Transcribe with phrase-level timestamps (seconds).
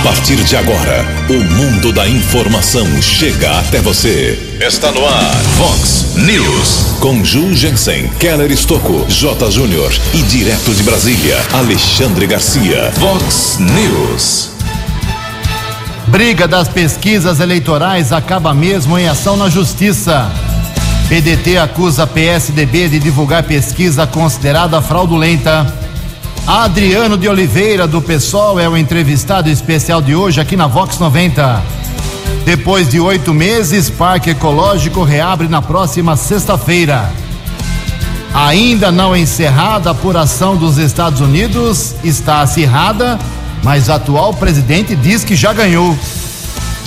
[0.00, 4.56] A partir de agora, o mundo da informação chega até você.
[4.58, 6.96] Está no ar, Fox News.
[7.00, 9.50] Com Ju Jensen, Keller Estocco, J.
[9.50, 12.90] Júnior e direto de Brasília, Alexandre Garcia.
[12.92, 14.52] Fox News.
[16.06, 20.32] Briga das pesquisas eleitorais acaba mesmo em ação na justiça.
[21.10, 25.89] PDT acusa PSDB de divulgar pesquisa considerada fraudulenta.
[26.46, 31.62] Adriano de Oliveira, do PSOL, é o entrevistado especial de hoje aqui na Vox 90.
[32.44, 37.12] Depois de oito meses, Parque Ecológico reabre na próxima sexta-feira.
[38.34, 43.18] Ainda não encerrada a apuração dos Estados Unidos, está acirrada,
[43.62, 45.96] mas atual presidente diz que já ganhou.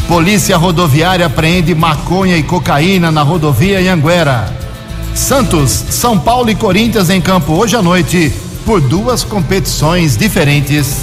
[0.08, 4.52] Polícia Rodoviária apreende maconha e cocaína na rodovia Anguera.
[5.16, 8.34] Santos, São Paulo e Corinthians em campo hoje à noite
[8.66, 11.02] por duas competições diferentes.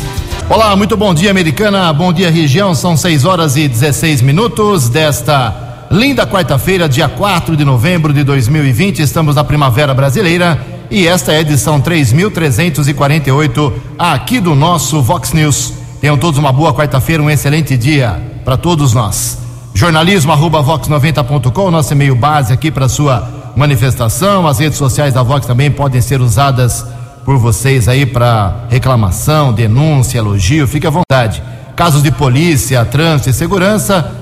[0.49, 1.93] Olá, muito bom dia, americana.
[1.93, 2.75] Bom dia, região.
[2.75, 9.01] São 6 horas e 16 minutos desta linda quarta-feira, dia 4 de novembro de 2020.
[9.01, 10.59] Estamos na Primavera Brasileira
[10.91, 15.75] e esta é a edição 3348 aqui do nosso Vox News.
[16.01, 19.39] Tenham todos uma boa quarta-feira, um excelente dia para todos nós.
[19.75, 24.47] Jornalismo arroba vox90.com, nosso e-mail base aqui para sua manifestação.
[24.47, 26.85] As redes sociais da Vox também podem ser usadas
[27.25, 31.43] por vocês aí para reclamação, denúncia, elogio, fique à vontade.
[31.77, 34.13] Casos de polícia, trânsito e segurança,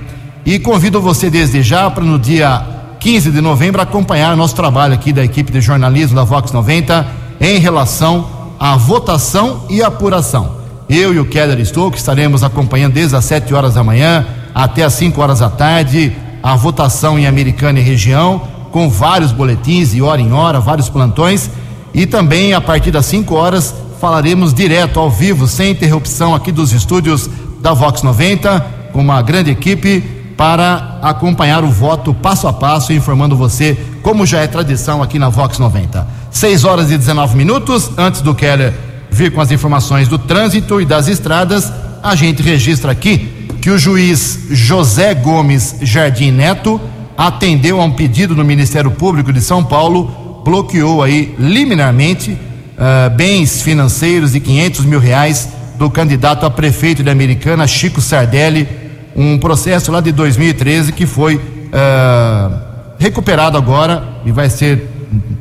[0.44, 2.64] E convido você desde já para no dia
[3.00, 7.06] 15 de novembro acompanhar nosso trabalho aqui da equipe de jornalismo da Vox 90
[7.40, 8.26] em relação
[8.58, 10.56] à votação e apuração.
[10.88, 14.94] Eu e o Keller Stouck estaremos acompanhando desde as 7 horas da manhã até as
[14.94, 16.14] 5 horas da tarde
[16.44, 21.48] a votação em Americana e região, com vários boletins de hora em hora, vários plantões.
[21.94, 26.70] E também a partir das 5 horas falaremos direto ao vivo, sem interrupção, aqui dos
[26.74, 27.30] estúdios
[27.64, 28.60] da Vox 90,
[28.92, 30.02] com uma grande equipe
[30.36, 35.30] para acompanhar o voto passo a passo, informando você, como já é tradição aqui na
[35.30, 36.06] Vox 90.
[36.30, 38.74] 6 horas e 19 minutos, antes do Keller
[39.10, 41.72] vir com as informações do trânsito e das estradas,
[42.03, 46.78] a gente registra aqui que o juiz José Gomes Jardim Neto
[47.16, 53.62] atendeu a um pedido do Ministério Público de São Paulo, bloqueou aí liminarmente uh, bens
[53.62, 58.68] financeiros de 500 mil reais do candidato a prefeito de Americana, Chico Sardelli,
[59.16, 62.60] um processo lá de 2013 que foi uh,
[62.98, 64.91] recuperado agora e vai ser.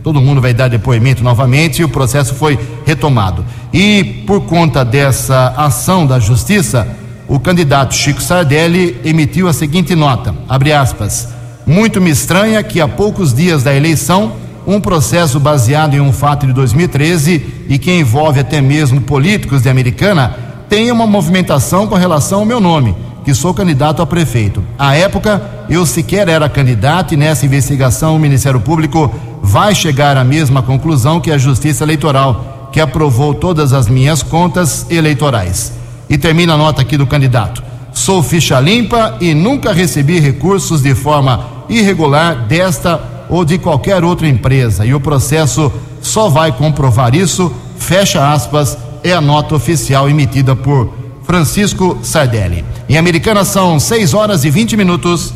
[0.03, 3.43] Todo mundo vai dar depoimento novamente e o processo foi retomado.
[3.71, 6.87] E por conta dessa ação da justiça,
[7.27, 11.29] o candidato Chico Sardelli emitiu a seguinte nota: abre aspas.
[11.65, 14.33] Muito me estranha que há poucos dias da eleição
[14.65, 19.69] um processo baseado em um fato de 2013 e que envolve até mesmo políticos de
[19.69, 20.35] Americana,
[20.69, 24.63] tem uma movimentação com relação ao meu nome, que sou candidato a prefeito.
[24.77, 30.23] À época, eu sequer era candidato e nessa investigação o Ministério Público vai chegar à
[30.23, 35.73] mesma conclusão que a Justiça Eleitoral, que aprovou todas as minhas contas eleitorais.
[36.09, 37.63] E termina a nota aqui do candidato.
[37.93, 44.27] Sou ficha limpa e nunca recebi recursos de forma irregular desta ou de qualquer outra
[44.27, 44.85] empresa.
[44.85, 47.51] E o processo só vai comprovar isso.
[47.79, 50.93] Fecha aspas, é a nota oficial emitida por
[51.23, 52.63] Francisco Sardelli.
[52.87, 55.33] Em Americana são 6 horas e 20 minutos.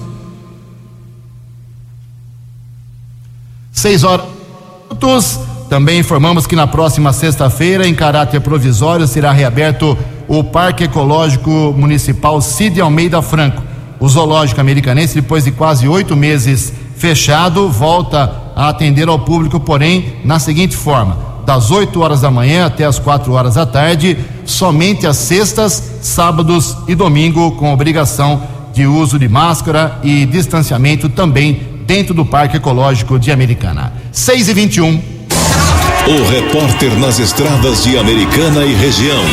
[3.71, 4.27] 6 horas.
[5.67, 9.97] Também informamos que na próxima sexta-feira, em caráter provisório, será reaberto
[10.27, 13.63] o Parque Ecológico Municipal Cid Almeida Franco.
[13.99, 20.15] O zoológico americanense, depois de quase oito meses fechado, volta a atender ao público, porém,
[20.25, 25.07] na seguinte forma: das 8 horas da manhã até as 4 horas da tarde, somente
[25.07, 28.41] às sextas, sábados e domingo, com obrigação
[28.73, 33.93] de uso de máscara e distanciamento também dentro do Parque Ecológico de Americana.
[34.11, 35.01] 6 e 21.
[36.07, 39.23] O repórter nas estradas de Americana e região,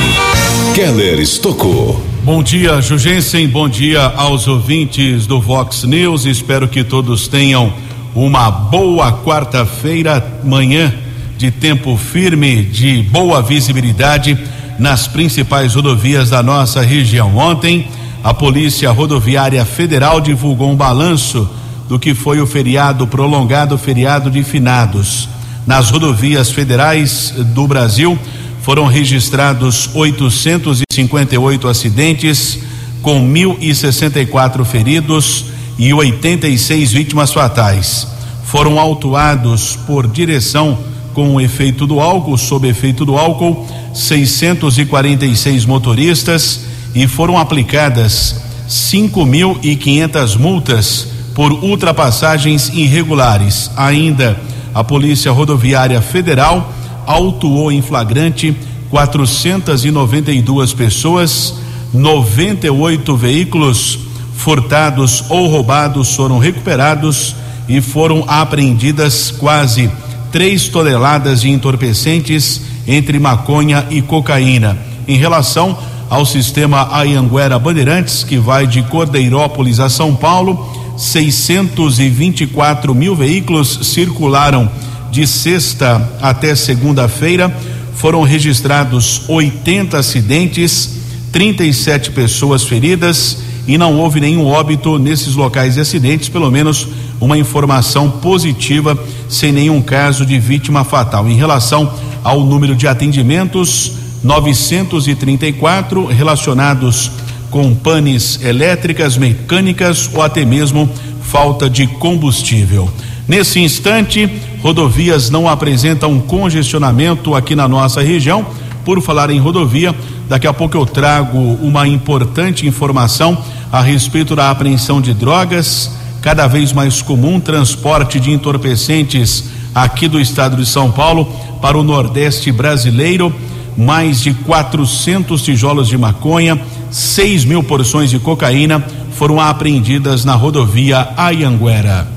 [0.75, 2.14] Keller Estocou.
[2.25, 3.47] Bom dia, Jugensen.
[3.47, 6.25] Bom dia aos ouvintes do Vox News.
[6.25, 7.71] Espero que todos tenham
[8.15, 10.91] uma boa quarta-feira, manhã
[11.37, 14.39] de tempo firme, de boa visibilidade
[14.79, 17.37] nas principais rodovias da nossa região.
[17.37, 17.89] Ontem,
[18.23, 21.47] a Polícia Rodoviária Federal divulgou um balanço
[21.91, 25.29] do que foi o feriado prolongado, feriado de finados.
[25.67, 28.19] Nas rodovias federais do Brasil,
[28.65, 32.61] foram registrados 858 acidentes,
[33.03, 35.45] com 1.064 feridos
[35.79, 38.09] e 86 vítimas fatais.
[38.47, 40.79] Foram autuados por direção
[41.13, 46.63] com efeito do álcool, sob efeito do álcool, 646 motoristas
[46.95, 53.71] e foram aplicadas 5.500 multas por ultrapassagens irregulares.
[53.77, 54.41] Ainda
[54.73, 56.73] a Polícia Rodoviária Federal
[57.07, 58.57] autuou em flagrante
[58.91, 61.55] 492 pessoas,
[61.93, 63.99] 98 veículos
[64.37, 67.35] furtados ou roubados foram recuperados
[67.69, 69.91] e foram apreendidas quase
[70.31, 74.77] 3 toneladas de entorpecentes entre maconha e cocaína.
[75.09, 75.77] Em relação
[76.11, 84.71] ao sistema Ayanguera Bandeirantes, que vai de Cordeirópolis a São Paulo, 624 mil veículos circularam
[85.15, 87.49] de sexta até segunda-feira
[87.95, 90.97] foram registrados 80 acidentes,
[91.31, 96.89] 37 pessoas feridas e não houve nenhum óbito nesses locais de acidentes, pelo menos
[97.21, 101.29] uma informação positiva, sem nenhum caso de vítima fatal.
[101.29, 101.95] Em relação
[102.25, 103.93] ao número de atendimentos,
[104.25, 107.13] 934 relacionados
[107.53, 110.91] com panes elétricas, mecânicas ou até mesmo
[111.23, 112.91] falta de combustível.
[113.29, 114.29] Nesse instante,
[114.65, 118.47] rodovias não apresentam congestionamento aqui na nossa região.
[118.83, 119.95] Por falar em rodovia,
[120.27, 123.37] daqui a pouco eu trago uma importante informação
[123.71, 125.91] a respeito da apreensão de drogas.
[126.23, 131.27] Cada vez mais comum transporte de entorpecentes aqui do estado de São Paulo
[131.61, 133.35] para o Nordeste brasileiro.
[133.77, 136.59] Mais de 400 tijolos de maconha,
[136.91, 138.83] 6 mil porções de cocaína
[139.13, 142.14] foram apreendidas na rodovia Ayanguera.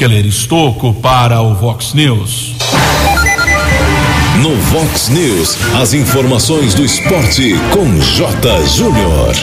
[0.00, 2.56] Keller Estocco para o Vox News.
[4.40, 8.66] No Vox News, as informações do esporte com J.
[8.66, 9.34] Júnior.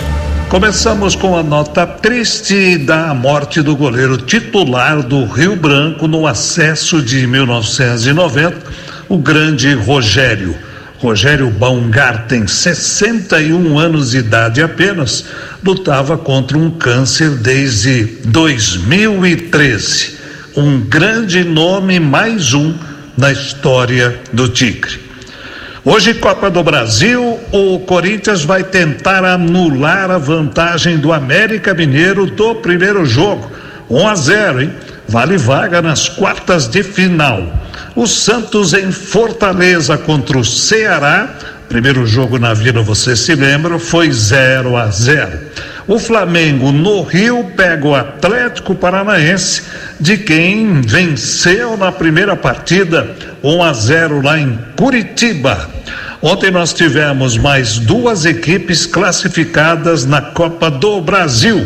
[0.49, 7.03] Começamos com a nota triste da morte do goleiro titular do Rio Branco no acesso
[7.03, 8.57] de 1990,
[9.07, 10.55] o grande Rogério.
[10.97, 15.23] Rogério Baumgarten, 61 anos de idade apenas,
[15.63, 20.16] lutava contra um câncer desde 2013
[20.57, 22.73] um grande nome, mais um
[23.15, 24.99] na história do Tigre.
[25.85, 32.55] Hoje, Copa do Brasil, o Corinthians vai tentar anular a vantagem do América Mineiro do
[32.55, 33.51] primeiro jogo.
[33.87, 34.73] 1 a 0, hein?
[35.07, 37.53] Vale vaga nas quartas de final.
[37.95, 41.35] O Santos em Fortaleza contra o Ceará.
[41.69, 45.39] Primeiro jogo na Vila, você se lembra, foi 0 a 0.
[45.87, 49.63] O Flamengo no Rio pega o Atlético Paranaense,
[49.97, 53.09] de quem venceu na primeira partida
[53.41, 55.69] 1 a 0 lá em Curitiba.
[56.21, 61.65] Ontem nós tivemos mais duas equipes classificadas na Copa do Brasil.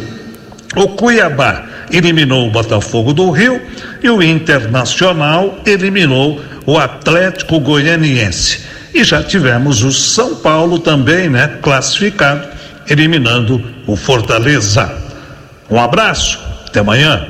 [0.75, 3.59] O Cuiabá eliminou o Botafogo do Rio
[4.03, 8.59] e o Internacional eliminou o Atlético Goianiense.
[8.93, 14.91] E já tivemos o São Paulo também, né, classificado eliminando o Fortaleza.
[15.69, 17.27] Um abraço, até amanhã.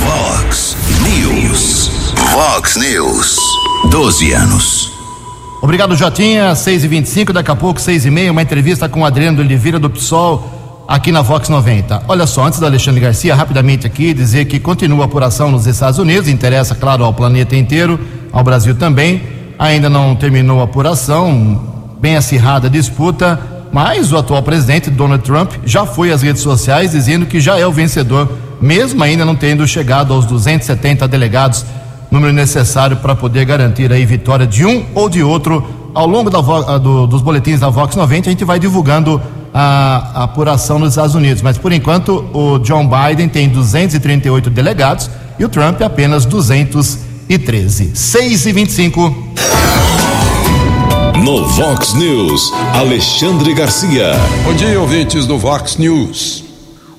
[0.00, 1.90] Vox News.
[2.32, 3.36] Vox News.
[3.90, 4.92] 12 anos.
[5.60, 6.54] Obrigado, Jotinha.
[6.54, 9.78] 6 e 25 daqui a pouco, 6 e meia, uma entrevista com o Adriano Oliveira
[9.78, 12.02] do PSOL aqui na Vox 90.
[12.08, 15.98] Olha só, antes do Alexandre Garcia, rapidamente aqui, dizer que continua a apuração nos Estados
[15.98, 17.98] Unidos, interessa, claro, ao planeta inteiro,
[18.32, 19.22] ao Brasil também.
[19.58, 23.38] Ainda não terminou a apuração, bem acirrada disputa,
[23.72, 27.66] mas o atual presidente, Donald Trump, já foi às redes sociais dizendo que já é
[27.66, 31.64] o vencedor, mesmo ainda não tendo chegado aos 270 delegados
[32.12, 35.64] número necessário para poder garantir aí vitória de um ou de outro.
[35.94, 36.40] Ao longo da,
[36.78, 39.20] do, dos boletins da Vox 90, a gente vai divulgando
[39.52, 41.42] a, a, apuração nos Estados Unidos.
[41.42, 47.92] Mas por enquanto, o John Biden tem 238 delegados e o Trump apenas 213.
[47.94, 49.61] 6 e 25.
[51.22, 54.10] No Vox News, Alexandre Garcia.
[54.42, 56.42] Bom dia, ouvintes do Vox News.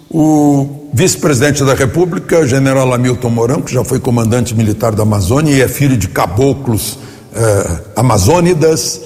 [0.10, 5.62] O vice-presidente da República, general Hamilton Mourão, que já foi comandante militar da Amazônia e
[5.62, 6.98] é filho de caboclos
[7.36, 9.02] eh, amazônidas,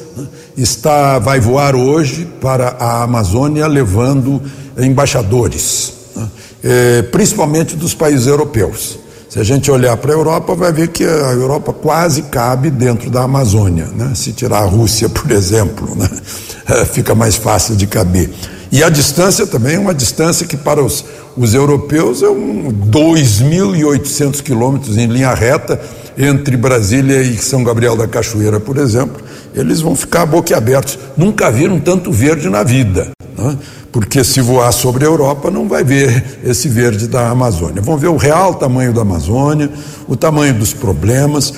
[0.56, 4.40] está, vai voar hoje para a Amazônia levando
[4.78, 6.30] embaixadores, né,
[6.64, 9.00] eh, principalmente dos países europeus.
[9.38, 13.12] Se a gente olhar para a Europa, vai ver que a Europa quase cabe dentro
[13.12, 13.86] da Amazônia.
[13.96, 14.14] Né?
[14.16, 16.10] Se tirar a Rússia, por exemplo, né?
[16.92, 18.32] fica mais fácil de caber.
[18.72, 21.06] E a distância também é uma distância que para os,
[21.38, 25.80] os europeus é um 2.800 quilômetros em linha reta
[26.18, 29.22] entre Brasília e São Gabriel da Cachoeira, por exemplo.
[29.54, 30.98] Eles vão ficar boquiabertos.
[31.16, 33.12] Nunca viram tanto verde na vida.
[33.38, 33.56] Né?
[33.92, 37.82] Porque se voar sobre a Europa não vai ver esse verde da Amazônia.
[37.82, 39.70] Vão ver o real tamanho da Amazônia,
[40.08, 41.54] o tamanho dos problemas.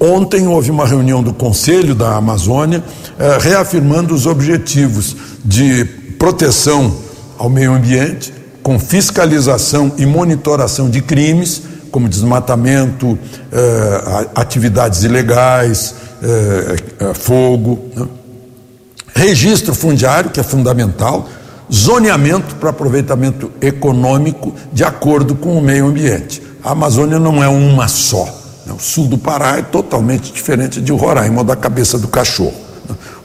[0.00, 2.84] Ontem houve uma reunião do Conselho da Amazônia
[3.18, 5.84] eh, reafirmando os objetivos de
[6.18, 6.94] proteção
[7.38, 13.18] ao meio ambiente, com fiscalização e monitoração de crimes, como desmatamento,
[13.52, 18.06] eh, atividades ilegais, eh, eh, fogo, né?
[19.14, 21.28] registro fundiário, que é fundamental,
[21.72, 26.42] zoneamento para aproveitamento econômico de acordo com o meio ambiente.
[26.62, 28.24] A Amazônia não é uma só.
[28.66, 28.72] Né?
[28.72, 32.72] O sul do Pará é totalmente diferente de Roraima ou da cabeça do cachorro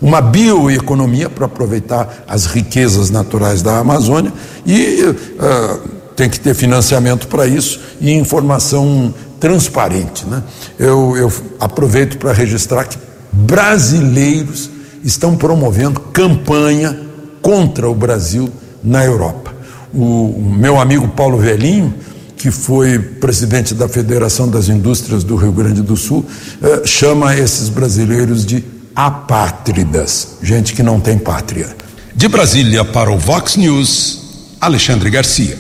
[0.02, 4.32] uma bioeconomia para aproveitar as riquezas naturais da Amazônia
[4.66, 5.82] e uh,
[6.16, 10.26] tem que ter financiamento para isso e informação transparente.
[10.26, 10.44] Né?
[10.80, 12.98] Eu, eu aproveito para registrar que
[13.32, 14.70] brasileiros
[15.04, 17.07] estão promovendo campanha
[17.42, 18.50] contra o Brasil
[18.84, 19.54] na Europa.
[19.94, 21.94] O, meu amigo Paulo Velhinho,
[22.36, 26.26] que foi presidente da Federação das Indústrias do Rio Grande do Sul,
[26.62, 28.64] uh, chama esses brasileiros de
[28.96, 31.76] apátridas, gente que não tem pátria.
[32.16, 35.58] De Brasília para o Vox News, Alexandre Garcia.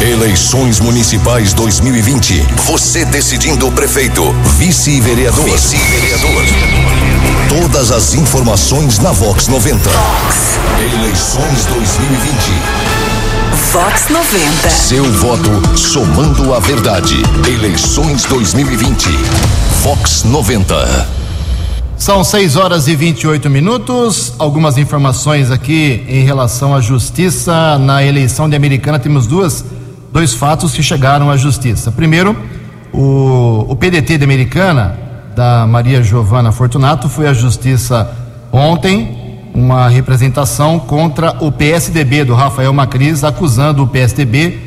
[0.00, 2.34] Eleições Municipais 2020.
[2.66, 4.22] Você decidindo o prefeito,
[4.58, 5.44] vice-vereador.
[5.44, 7.05] Vice-vereador.
[7.48, 9.88] Todas as informações na Vox 90.
[9.88, 10.58] Vox.
[10.80, 12.32] Eleições 2020.
[13.72, 14.68] Vox 90.
[14.68, 17.14] Seu voto somando a verdade.
[17.46, 19.08] Eleições 2020.
[19.82, 21.08] Vox 90.
[21.96, 24.34] São 6 horas e 28 minutos.
[24.38, 27.78] Algumas informações aqui em relação à justiça.
[27.78, 29.64] Na eleição de Americana, temos duas,
[30.12, 31.92] dois fatos que chegaram à justiça.
[31.92, 32.36] Primeiro,
[32.92, 35.05] o, o PDT de Americana,
[35.36, 38.10] da Maria Giovana Fortunato, foi à justiça
[38.50, 39.24] ontem.
[39.54, 44.58] Uma representação contra o PSDB do Rafael Macris, acusando o PSDB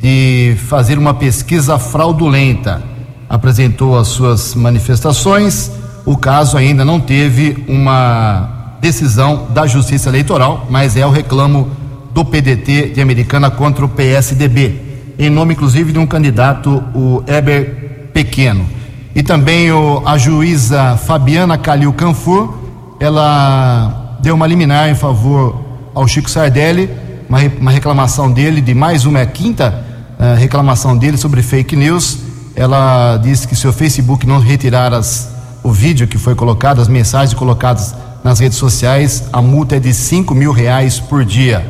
[0.00, 2.90] de fazer uma pesquisa fraudulenta
[3.30, 5.70] apresentou as suas manifestações.
[6.04, 11.70] O caso ainda não teve uma decisão da Justiça Eleitoral, mas é o reclamo
[12.12, 18.10] do PDT de Americana contra o PSDB, em nome inclusive de um candidato, o Eber
[18.12, 18.79] Pequeno.
[19.14, 22.54] E também o, a juíza Fabiana Calil Canfur,
[22.98, 25.60] ela deu uma liminar em favor
[25.94, 26.90] ao Chico Sardelli,
[27.28, 29.84] uma, uma reclamação dele, de mais uma, é quinta
[30.18, 35.30] uh, reclamação dele sobre fake news ela disse que se o Facebook não retirar as,
[35.62, 39.94] o vídeo que foi colocado, as mensagens colocadas nas redes sociais, a multa é de
[39.94, 41.66] 5 mil reais por dia.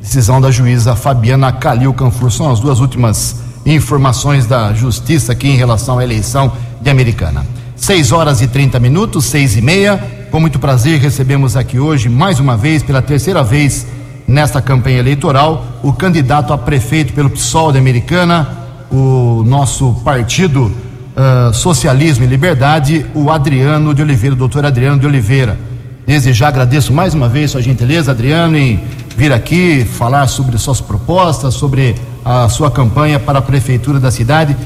[0.00, 2.30] Decisão da juíza Fabiana Calil Canfur.
[2.30, 3.36] São as duas últimas
[3.66, 7.46] informações da justiça aqui em relação à eleição de Americana.
[7.76, 9.98] 6 horas e 30 minutos, seis e meia.
[10.30, 13.86] Com muito prazer, recebemos aqui hoje, mais uma vez, pela terceira vez
[14.26, 18.48] nesta campanha eleitoral, o candidato a prefeito pelo PSOL de Americana,
[18.90, 20.72] o nosso partido
[21.16, 25.58] uh, Socialismo e Liberdade, o Adriano de Oliveira, o doutor Adriano de Oliveira.
[26.06, 28.80] Desde já agradeço mais uma vez sua gentileza, Adriano, em
[29.16, 34.56] vir aqui falar sobre suas propostas, sobre a sua campanha para a prefeitura da cidade.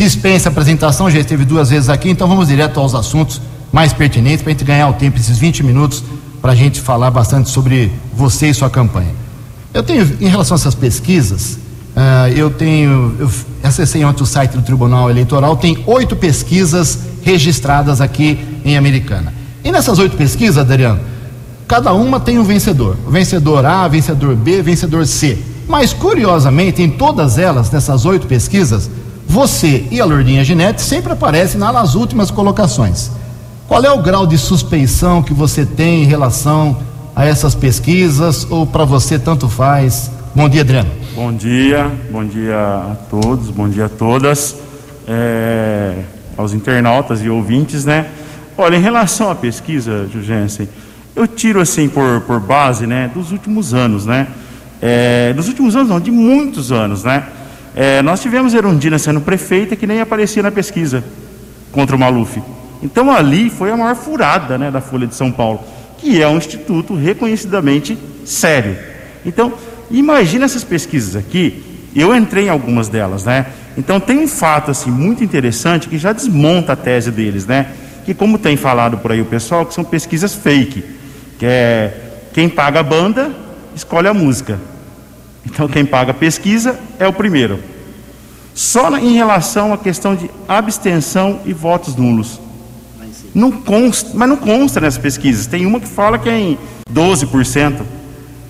[0.00, 3.38] Dispensa apresentação, já esteve duas vezes aqui, então vamos direto aos assuntos
[3.70, 6.02] mais pertinentes para a gente ganhar o tempo, esses 20 minutos,
[6.40, 9.10] para a gente falar bastante sobre você e sua campanha.
[9.74, 11.58] Eu tenho, em relação a essas pesquisas,
[11.94, 13.30] uh, eu tenho, eu
[13.62, 19.34] acessei ontem o site do Tribunal Eleitoral, tem oito pesquisas registradas aqui em Americana.
[19.62, 21.00] E nessas oito pesquisas, Adriano,
[21.68, 22.96] cada uma tem um vencedor.
[23.06, 25.38] Vencedor A, vencedor B, vencedor C.
[25.68, 28.90] Mas, curiosamente, em todas elas, nessas oito pesquisas,
[29.30, 33.12] você e a Lourdinha Ginete sempre aparecem nas últimas colocações.
[33.68, 36.76] Qual é o grau de suspeição que você tem em relação
[37.14, 40.10] a essas pesquisas ou para você tanto faz?
[40.34, 40.90] Bom dia, Adriano.
[41.14, 44.56] Bom dia, bom dia a todos, bom dia a todas,
[45.06, 46.02] é,
[46.36, 48.06] aos internautas e ouvintes, né?
[48.58, 50.68] Olha, em relação à pesquisa, Jugensen,
[51.14, 54.26] eu tiro assim por, por base, né, dos últimos anos, né?
[54.82, 57.22] É, dos últimos anos não, de muitos anos, né?
[57.74, 61.04] É, nós tivemos Erundina sendo prefeita que nem aparecia na pesquisa
[61.70, 62.42] contra o Maluf.
[62.82, 65.60] Então ali foi a maior furada né, da Folha de São Paulo,
[65.98, 68.76] que é um instituto reconhecidamente sério.
[69.24, 69.52] Então,
[69.90, 71.62] imagina essas pesquisas aqui,
[71.94, 73.46] eu entrei em algumas delas, né?
[73.76, 77.66] Então tem um fato assim muito interessante que já desmonta a tese deles, né?
[78.04, 80.82] Que como tem falado por aí o pessoal, que são pesquisas fake,
[81.38, 81.92] que é
[82.32, 83.30] quem paga a banda
[83.74, 84.58] escolhe a música.
[85.44, 87.58] Então quem paga a pesquisa é o primeiro.
[88.54, 92.40] Só em relação à questão de abstenção e votos nulos.
[93.34, 95.46] Não consta, mas não consta nessas pesquisas.
[95.46, 96.58] Tem uma que fala que é em
[96.92, 97.80] 12%.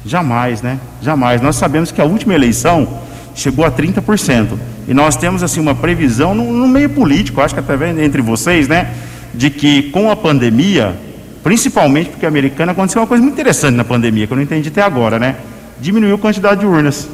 [0.04, 0.78] Jamais, né?
[1.02, 1.40] Jamais.
[1.42, 2.88] Nós sabemos que a última eleição
[3.35, 4.59] chegou a 30%.
[4.88, 8.66] E nós temos assim uma previsão no, no meio político, acho que até entre vocês,
[8.66, 8.90] né?
[9.35, 10.97] De que com a pandemia,
[11.42, 14.68] principalmente porque a americana aconteceu uma coisa muito interessante na pandemia, que eu não entendi
[14.68, 15.37] até agora, né?
[15.80, 17.08] Diminuiu a quantidade de urnas.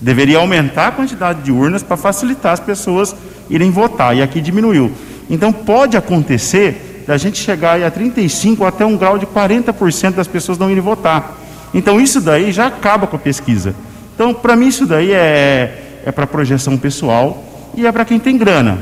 [0.00, 3.14] Deveria aumentar a quantidade de urnas para facilitar as pessoas
[3.48, 4.16] irem votar.
[4.16, 4.90] E aqui diminuiu.
[5.30, 10.58] Então pode acontecer da gente chegar a 35 até um grau de 40% das pessoas
[10.58, 11.38] não irem votar.
[11.72, 13.74] Então isso daí já acaba com a pesquisa.
[14.14, 17.42] Então, para mim, isso daí é, é para projeção pessoal
[17.74, 18.78] e é para quem tem grana.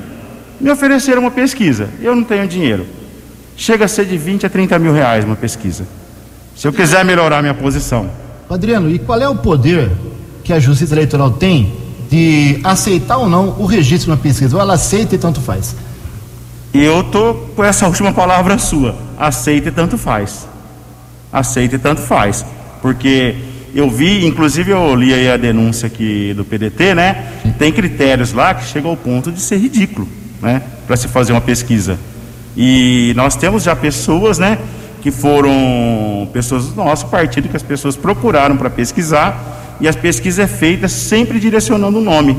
[0.60, 2.86] Me ofereceram uma pesquisa, eu não tenho dinheiro.
[3.56, 5.86] Chega a ser de 20 a 30 mil reais uma pesquisa.
[6.56, 8.10] Se eu quiser melhorar minha posição.
[8.54, 9.90] Adriano, e qual é o poder
[10.42, 11.72] que a Justiça Eleitoral tem
[12.10, 14.56] de aceitar ou não o registro de uma pesquisa?
[14.56, 15.76] Ou ela aceita e tanto faz?
[16.74, 18.96] Eu tô com essa última palavra sua.
[19.16, 20.48] Aceita e tanto faz.
[21.32, 22.44] Aceita e tanto faz.
[22.82, 23.36] Porque
[23.72, 27.32] eu vi, inclusive eu li aí a denúncia aqui do PDT, né?
[27.58, 30.08] Tem critérios lá que chegam ao ponto de ser ridículo,
[30.42, 30.62] né?
[30.88, 31.98] Para se fazer uma pesquisa.
[32.56, 34.58] E nós temos já pessoas, né?
[35.00, 40.38] Que foram pessoas do nosso partido que as pessoas procuraram para pesquisar e as pesquisas
[40.38, 42.36] é feita sempre direcionando o nome.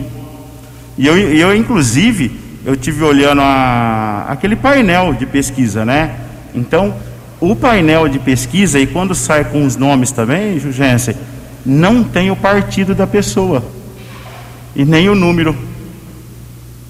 [0.98, 6.16] E eu, eu inclusive, eu tive olhando a, aquele painel de pesquisa, né?
[6.54, 6.94] Então,
[7.40, 11.16] o painel de pesquisa, e quando sai com os nomes também, Jugensen,
[11.66, 13.64] não tem o partido da pessoa
[14.76, 15.56] e nem o número.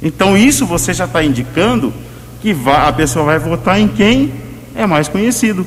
[0.02, 1.94] Então, isso você já está indicando
[2.42, 4.34] que a pessoa vai votar em quem
[4.84, 5.66] é mais conhecido.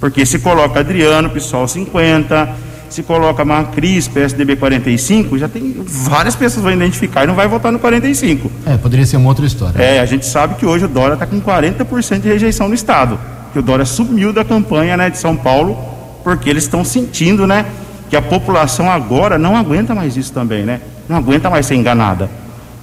[0.00, 2.54] Porque se coloca Adriano, PSOL 50,
[2.88, 7.72] se coloca Macris, PSDB 45, já tem várias pessoas vão identificar e não vai votar
[7.72, 8.50] no 45.
[8.66, 9.82] É, poderia ser uma outra história.
[9.82, 13.18] É, a gente sabe que hoje o Dória está com 40% de rejeição no Estado.
[13.52, 15.76] Que o Dória sumiu da campanha né, de São Paulo,
[16.22, 17.66] porque eles estão sentindo né,
[18.08, 20.80] que a população agora não aguenta mais isso também, né?
[21.08, 22.28] Não aguenta mais ser enganada.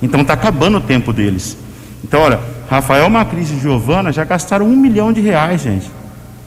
[0.02, 1.58] Então está acabando o tempo deles.
[2.04, 2.39] Então, olha,
[2.70, 5.89] Rafael Macris e Giovana já gastaram um milhão de reais, gente.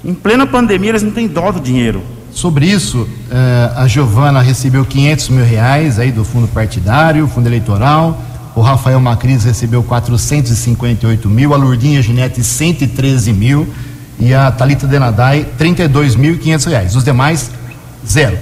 [0.04, 2.02] Em plena pandemia, eles não têm dó do dinheiro.
[2.30, 8.20] Sobre isso, eh, a Giovana recebeu 500 mil reais aí do fundo partidário, fundo eleitoral.
[8.54, 13.66] O Rafael Macris recebeu 458 mil, a Lourdinha Ginete 113 mil
[14.18, 16.94] e a Talita Denadai 32.500 reais.
[16.94, 17.50] Os demais
[18.06, 18.38] zero.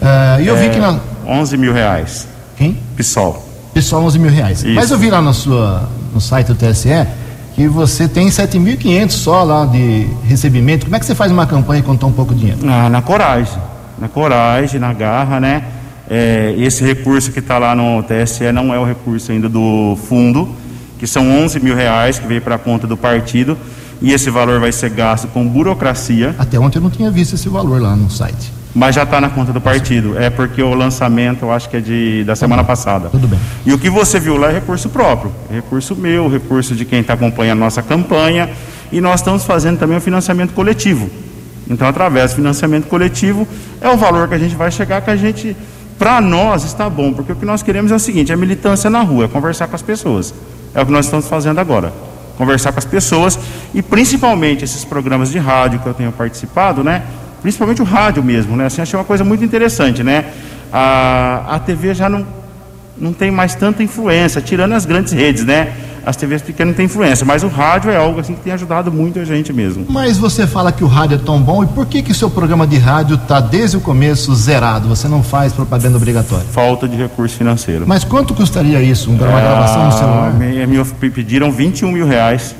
[0.00, 2.28] Eh, e eu é, vi que na 11 mil reais.
[2.56, 2.78] Quem?
[2.96, 3.44] PSOL.
[3.74, 4.62] PSOL 11 mil reais.
[4.62, 4.74] Isso.
[4.74, 7.06] Mas eu vi lá na sua no site do TSE
[7.54, 10.86] que você tem 7.500 só lá de recebimento.
[10.86, 12.60] Como é que você faz uma campanha com tão pouco dinheiro?
[12.66, 13.58] Ah, na coragem,
[13.98, 15.64] na coragem, na garra, né?
[16.08, 20.48] É, esse recurso que está lá no TSE não é o recurso ainda do fundo,
[20.98, 23.56] que são 11 mil reais que veio para a conta do partido
[24.00, 26.34] e esse valor vai ser gasto com burocracia.
[26.38, 28.52] Até ontem eu não tinha visto esse valor lá no site.
[28.74, 30.18] Mas já está na conta do partido.
[30.18, 33.10] É porque o lançamento, eu acho que é de, da semana passada.
[33.10, 33.38] Tudo bem.
[33.66, 35.32] E o que você viu lá é recurso próprio.
[35.50, 38.50] Recurso meu, recurso de quem está acompanhando a nossa campanha.
[38.90, 41.10] E nós estamos fazendo também o financiamento coletivo.
[41.68, 43.46] Então, através do financiamento coletivo,
[43.80, 45.56] é o valor que a gente vai chegar, que a gente
[45.98, 49.02] para nós está bom, porque o que nós queremos é o seguinte: é militância na
[49.02, 50.34] rua, é conversar com as pessoas.
[50.74, 51.92] É o que nós estamos fazendo agora.
[52.36, 53.38] Conversar com as pessoas
[53.72, 57.02] e principalmente esses programas de rádio que eu tenho participado, né?
[57.42, 58.66] Principalmente o rádio mesmo, né?
[58.66, 60.26] Assim, achei uma coisa muito interessante, né?
[60.72, 62.26] A, a TV já não,
[62.96, 65.72] não tem mais tanta influência, tirando as grandes redes, né?
[66.04, 68.90] as TVs pequenas não têm influência, mas o rádio é algo assim que tem ajudado
[68.90, 69.86] muito a gente mesmo.
[69.88, 72.28] Mas você fala que o rádio é tão bom, e por que que o seu
[72.28, 74.88] programa de rádio está desde o começo zerado?
[74.88, 76.44] Você não faz propaganda obrigatória?
[76.50, 77.84] Falta de recurso financeiro.
[77.86, 80.34] Mas quanto custaria isso, uma ah, gravação no celular?
[80.34, 82.54] Me, me pediram 21 mil reais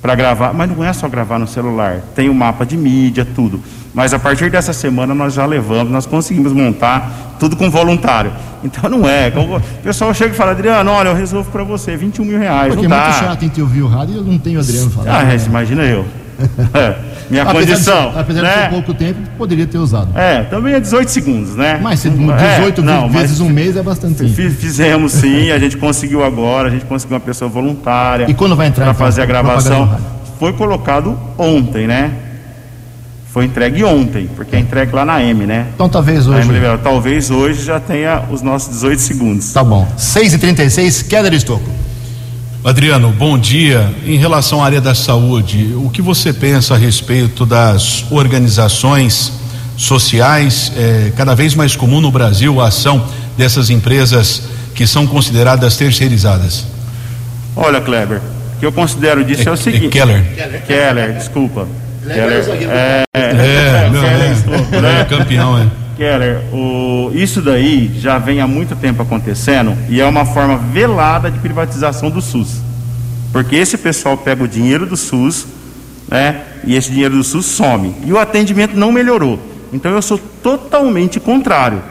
[0.00, 3.24] para gravar, mas não é só gravar no celular, tem o um mapa de mídia,
[3.24, 3.60] tudo.
[3.94, 8.32] Mas a partir dessa semana nós já levamos, nós conseguimos montar tudo com voluntário.
[8.62, 9.28] Então não é.
[9.28, 12.74] O pessoal chega e fala, Adriano, olha, eu resolvo para você, 21 mil reais.
[12.74, 14.62] Porque não é muito chato em te ouvir o rádio e eu não tenho o
[14.62, 15.08] Adriano falando.
[15.08, 16.04] Ah, é, imagina eu.
[16.74, 16.94] É,
[17.28, 18.12] minha apesar condição.
[18.12, 18.64] De, apesar né?
[18.64, 20.16] de pouco tempo, poderia ter usado.
[20.16, 21.78] É, também é 18 segundos, né?
[21.82, 24.50] Mas 18 é, não, vezes um mês é bastante tempo.
[24.52, 28.26] Fizemos sim, a gente conseguiu agora, a gente conseguiu uma pessoa voluntária.
[28.28, 29.98] E quando vai entrar para fazer a gravação?
[30.38, 32.12] Foi colocado ontem, né?
[33.26, 35.66] Foi entregue ontem, porque é entregue lá na M, né?
[35.74, 36.48] Então talvez hoje.
[36.82, 39.52] talvez hoje já tenha os nossos 18 segundos.
[39.52, 39.86] Tá bom.
[39.98, 41.77] 6h36, Keller Estocco.
[42.68, 43.90] Adriano, bom dia.
[44.04, 49.32] Em relação à área da saúde, o que você pensa a respeito das organizações
[49.74, 50.70] sociais?
[50.76, 54.42] É cada vez mais comum no Brasil a ação dessas empresas
[54.74, 56.66] que são consideradas terceirizadas.
[57.56, 58.20] Olha, Kleber,
[58.56, 59.86] o que eu considero disso é, é o seguinte.
[59.86, 60.34] É Keller.
[60.34, 60.62] Keller.
[60.66, 61.66] Keller, desculpa.
[62.06, 65.00] Keller, é, é, é, meu, Keller, né?
[65.00, 65.66] é, campeão, é.
[65.98, 71.28] Keller, o, isso daí já vem há muito tempo acontecendo e é uma forma velada
[71.28, 72.62] de privatização do SUS.
[73.32, 75.44] Porque esse pessoal pega o dinheiro do SUS,
[76.08, 77.94] né, e esse dinheiro do SUS some.
[78.06, 79.40] E o atendimento não melhorou.
[79.72, 81.82] Então eu sou totalmente contrário.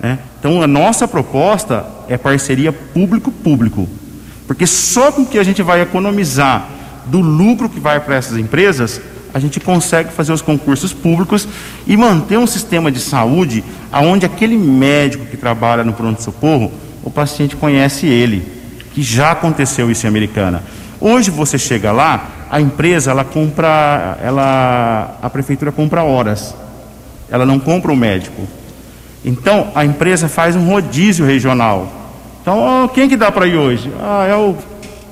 [0.00, 0.18] Né?
[0.40, 3.88] Então a nossa proposta é parceria público-público.
[4.48, 6.68] Porque só com que a gente vai economizar
[7.06, 9.00] do lucro que vai para essas empresas,
[9.36, 11.46] a gente consegue fazer os concursos públicos
[11.86, 16.72] e manter um sistema de saúde onde aquele médico que trabalha no pronto-socorro,
[17.04, 18.42] o paciente conhece ele,
[18.94, 20.62] que já aconteceu isso em Americana.
[20.98, 26.54] Hoje você chega lá, a empresa ela compra, ela, a prefeitura compra horas,
[27.30, 28.48] ela não compra o médico.
[29.22, 31.92] Então a empresa faz um rodízio regional.
[32.40, 33.92] Então quem que dá para ir hoje?
[34.00, 34.56] Ah, é o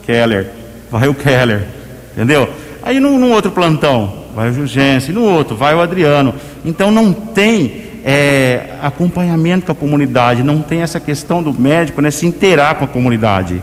[0.07, 0.51] Keller,
[0.91, 1.67] vai o Keller,
[2.15, 2.63] entendeu?
[2.85, 6.35] Aí num, num outro plantão, vai o Jurgense, no outro, vai o Adriano.
[6.66, 12.11] Então não tem é, acompanhamento com a comunidade, não tem essa questão do médico né,
[12.11, 13.62] se inteirar com a comunidade.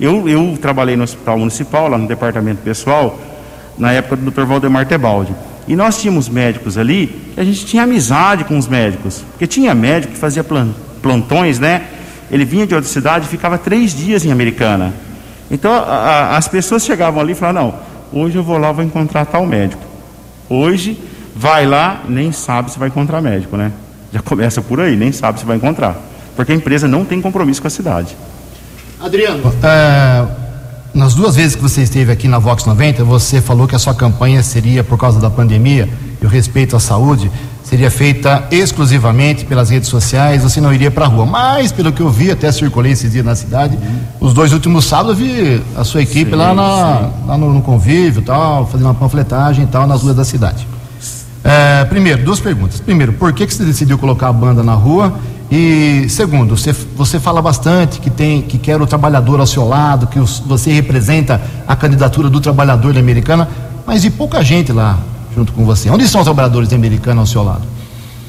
[0.00, 3.18] Eu, eu trabalhei no hospital municipal, lá no departamento pessoal,
[3.76, 4.44] na época do Dr.
[4.44, 5.34] Valdemar Tebaldi.
[5.66, 9.24] E nós tínhamos médicos ali, que a gente tinha amizade com os médicos.
[9.32, 10.44] Porque tinha médico que fazia
[11.02, 11.82] plantões, né?
[12.30, 14.92] Ele vinha de outra cidade e ficava três dias em Americana.
[15.50, 18.84] Então a, a, as pessoas chegavam ali e falavam, não, Hoje eu vou lá, vou
[18.84, 19.82] encontrar tal médico.
[20.48, 20.98] Hoje,
[21.34, 23.72] vai lá, nem sabe se vai encontrar médico, né?
[24.12, 25.96] Já começa por aí, nem sabe se vai encontrar.
[26.36, 28.16] Porque a empresa não tem compromisso com a cidade.
[29.00, 30.26] Adriano, é,
[30.94, 33.94] nas duas vezes que você esteve aqui na Vox 90, você falou que a sua
[33.94, 35.88] campanha seria por causa da pandemia
[36.20, 37.30] e o respeito à saúde
[37.72, 41.24] seria feita exclusivamente pelas redes sociais, você não iria para a rua.
[41.24, 44.26] Mas, pelo que eu vi, até circulei esses dias na cidade, uhum.
[44.28, 47.62] os dois últimos sábados eu vi a sua equipe sim, lá, na, lá no, no,
[47.62, 50.68] convívio, tal, fazendo uma panfletagem e tal nas ruas da cidade.
[51.42, 52.78] É, primeiro, duas perguntas.
[52.78, 55.14] Primeiro, por que, que você decidiu colocar a banda na rua?
[55.50, 60.06] E segundo, você, você fala bastante que tem que quer o trabalhador ao seu lado,
[60.08, 63.48] que os, você representa a candidatura do trabalhador da americana,
[63.86, 64.98] mas e pouca gente lá
[65.34, 65.90] junto com você.
[65.90, 67.62] Onde estão os trabalhadores americanos ao seu lado?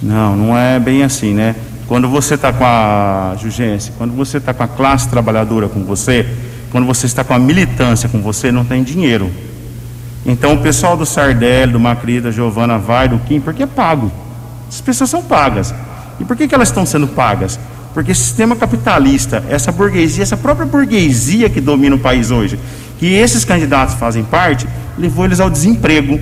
[0.02, 1.56] Não, não é bem assim, né?
[1.88, 6.26] Quando você está com a Jugência, quando você está com a classe trabalhadora com você,
[6.72, 9.32] quando você está com a militância com você, não tem dinheiro.
[10.26, 14.12] Então o pessoal do Sardelli, do Macri, da Giovana Vai, do Kim, porque é pago.
[14.68, 15.74] As pessoas são pagas.
[16.20, 17.60] E por que, que elas estão sendo pagas?
[17.94, 22.58] Porque o sistema capitalista, essa burguesia, essa própria burguesia que domina o país hoje,
[22.98, 26.20] que esses candidatos fazem parte, levou eles ao desemprego,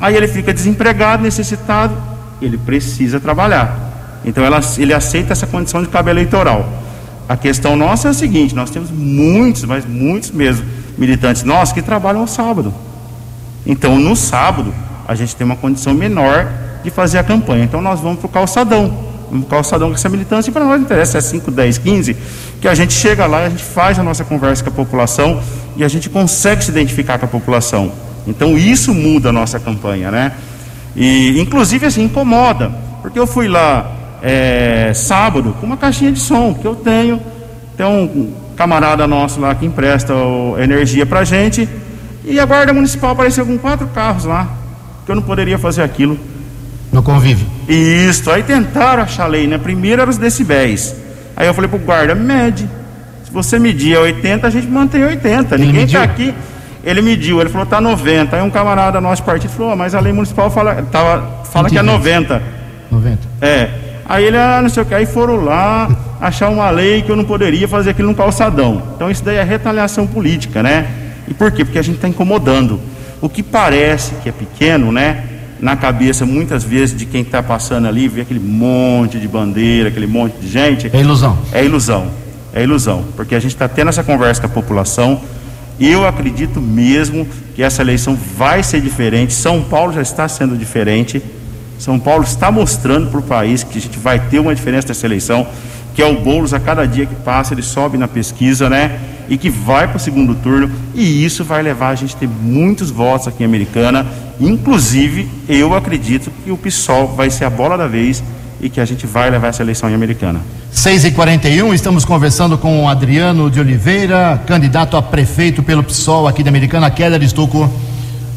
[0.00, 1.96] Aí ele fica desempregado, necessitado,
[2.40, 4.20] ele precisa trabalhar.
[4.24, 6.68] Então ela, ele aceita essa condição de cabo eleitoral.
[7.28, 10.66] A questão nossa é a seguinte: nós temos muitos, mas muitos mesmo,
[10.98, 12.72] militantes nossos que trabalham ao sábado.
[13.66, 14.74] Então no sábado
[15.06, 16.50] a gente tem uma condição menor
[16.82, 17.64] de fazer a campanha.
[17.64, 19.14] Então nós vamos para o calçadão.
[19.30, 22.16] Vamos para o calçadão com essa militância, e para nós interessa, é 5, 10, 15,
[22.60, 25.42] que a gente chega lá, a gente faz a nossa conversa com a população
[25.76, 27.90] e a gente consegue se identificar com a população.
[28.26, 30.32] Então isso muda a nossa campanha, né?
[30.96, 33.90] E inclusive assim incomoda, porque eu fui lá
[34.22, 37.20] é, sábado com uma caixinha de som que eu tenho.
[37.76, 41.68] Tem um camarada nosso lá que empresta o, energia pra gente.
[42.24, 44.48] E a Guarda Municipal apareceu com quatro carros lá,
[45.04, 46.18] que eu não poderia fazer aquilo.
[46.90, 47.46] No convívio.
[47.68, 49.58] Isso, aí tentaram achar lei, né?
[49.58, 50.94] Primeiro eram os decibéis.
[51.36, 52.68] Aí eu falei pro guarda, mede.
[53.24, 55.54] Se você medir a 80, a gente mantém 80.
[55.56, 55.98] Ele Ninguém mediu?
[55.98, 56.32] tá aqui.
[56.84, 58.36] Ele mediu, ele falou, tá 90.
[58.36, 61.78] Aí um camarada nosso partido falou, "Ah, mas a lei municipal fala, tava, fala que
[61.78, 61.96] é Entendi.
[61.98, 62.42] 90.
[62.90, 63.18] 90.
[63.40, 63.68] É.
[64.06, 65.88] Aí ele, ah, não sei o que, aí foram lá
[66.20, 68.82] achar uma lei que eu não poderia fazer aquilo no calçadão.
[68.94, 70.86] Então isso daí é retaliação política, né?
[71.26, 71.64] E por quê?
[71.64, 72.78] Porque a gente está incomodando.
[73.20, 75.24] O que parece que é pequeno, né?
[75.58, 80.06] Na cabeça, muitas vezes, de quem está passando ali, vê aquele monte de bandeira, aquele
[80.06, 80.90] monte de gente.
[80.92, 81.38] É ilusão.
[81.50, 82.08] É ilusão.
[82.52, 83.04] É ilusão.
[83.16, 85.22] Porque a gente está tendo essa conversa com a população.
[85.78, 89.32] Eu acredito mesmo que essa eleição vai ser diferente.
[89.32, 91.22] São Paulo já está sendo diferente.
[91.78, 95.06] São Paulo está mostrando para o país que a gente vai ter uma diferença nessa
[95.06, 95.46] eleição,
[95.94, 98.98] que é o Boulos a cada dia que passa, ele sobe na pesquisa, né?
[99.28, 102.28] E que vai para o segundo turno, e isso vai levar a gente a ter
[102.28, 104.06] muitos votos aqui em Americana.
[104.40, 108.22] Inclusive, eu acredito que o PSOL vai ser a bola da vez
[108.60, 110.40] e que a gente vai levar essa eleição em Americana.
[110.70, 116.26] 6 e 41 estamos conversando com o Adriano de Oliveira, candidato a prefeito pelo PSOL
[116.26, 116.90] aqui da Americana.
[116.90, 117.70] Keller Estuco.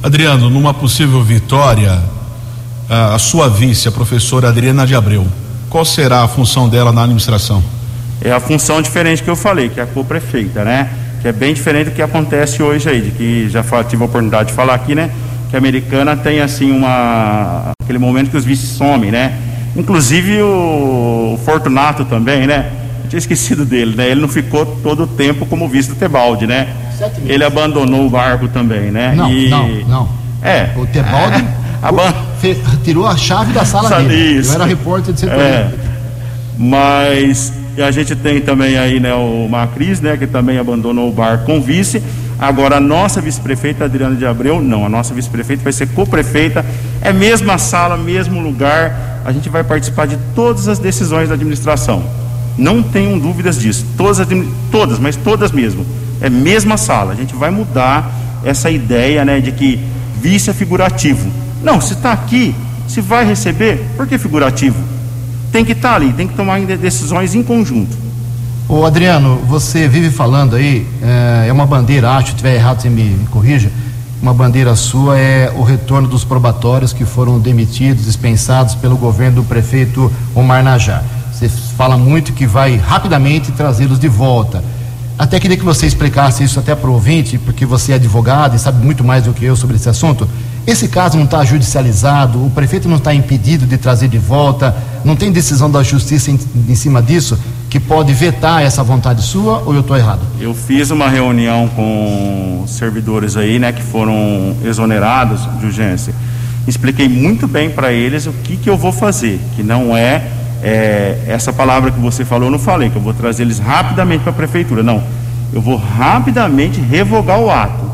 [0.03, 1.99] Adriano, numa possível vitória,
[2.89, 5.25] a, sua vice, a professora Adriana de Abreu,
[5.69, 7.63] qual será a função dela na administração?
[8.21, 10.89] é a função diferente que eu falei, que é a co-prefeita, né?
[11.21, 14.49] Que é bem diferente do que acontece hoje aí, de que já tive a oportunidade
[14.49, 15.12] de falar aqui, né?
[15.49, 19.38] Que a americana tem assim uma aquele momento que os vices somem, né?
[19.75, 22.71] Inclusive o, Fortunato também, né?
[23.03, 24.10] Eu tinha esquecido dele, né?
[24.10, 26.67] Ele não ficou todo o tempo como vice do Tebaldi, né?
[27.25, 29.13] Ele abandonou o barco também, né?
[29.15, 30.10] Não, E- não, não.
[30.41, 30.69] É.
[30.75, 31.45] O Tebaldi
[32.84, 34.39] tirou a chave da sala Sabe dele.
[34.39, 34.51] isso.
[34.51, 35.39] Eu era repórter de setor.
[35.39, 35.69] É.
[36.58, 41.39] Mas a gente tem também aí né, o Macris, né, que também abandonou o bar
[41.45, 42.01] com vice.
[42.39, 46.63] Agora a nossa vice-prefeita Adriana de Abreu, não, a nossa vice-prefeita vai ser co-prefeita,
[47.02, 49.21] é mesma sala, mesmo lugar.
[49.26, 52.04] A gente vai participar de todas as decisões da administração.
[52.58, 53.86] Não tenham dúvidas disso.
[53.97, 54.26] Todas,
[54.71, 55.86] todas, mas todas mesmo.
[56.21, 57.12] É mesma sala.
[57.12, 58.10] A gente vai mudar
[58.43, 59.80] essa ideia, né, de que
[60.21, 61.30] vice é figurativo.
[61.63, 62.56] Não, se está aqui,
[62.88, 64.78] se vai receber, por que figurativo?
[65.52, 68.07] Tem que estar ali, tem que tomar de- decisões em conjunto.
[68.69, 72.89] Ô Adriano, você vive falando aí, é, é uma bandeira, acho, se estiver errado você
[72.89, 73.71] me, me corrija,
[74.21, 79.43] uma bandeira sua é o retorno dos probatórios que foram demitidos, dispensados pelo governo do
[79.45, 81.01] prefeito Omar Najar.
[81.32, 84.62] Você fala muito que vai rapidamente trazê-los de volta.
[85.17, 88.60] Até queria que você explicasse isso até para o ouvinte, porque você é advogado e
[88.60, 90.27] sabe muito mais do que eu sobre esse assunto.
[90.65, 94.75] Esse caso não está judicializado, o prefeito não está impedido de trazer de volta,
[95.06, 99.60] não tem decisão da justiça em, em cima disso que pode vetar essa vontade sua
[99.60, 100.21] ou eu estou errado?
[100.39, 106.13] Eu fiz uma reunião com servidores aí, né, que foram exonerados de urgência.
[106.67, 110.27] Expliquei muito bem para eles o que, que eu vou fazer, que não é,
[110.62, 114.23] é, essa palavra que você falou, eu não falei, que eu vou trazer eles rapidamente
[114.23, 114.84] para a prefeitura.
[114.84, 115.03] Não,
[115.53, 117.88] eu vou rapidamente revogar o ato.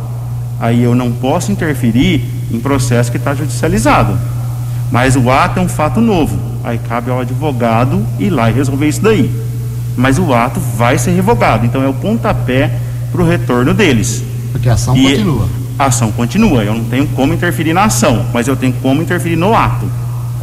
[0.59, 4.17] Aí eu não posso interferir em processo que está judicializado.
[4.91, 6.39] Mas o ato é um fato novo.
[6.63, 9.29] Aí cabe ao advogado ir lá e resolver isso daí.
[9.95, 11.65] Mas o ato vai ser revogado.
[11.65, 12.71] Então é o pontapé
[13.11, 14.23] para o retorno deles.
[14.51, 15.47] Porque a ação E continua.
[15.77, 16.63] A ação continua.
[16.63, 19.85] Eu não tenho como interferir na ação, mas eu tenho como interferir no ato.